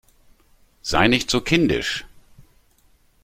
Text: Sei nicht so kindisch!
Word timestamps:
Sei 0.81 1.07
nicht 1.09 1.29
so 1.29 1.41
kindisch! 1.41 2.05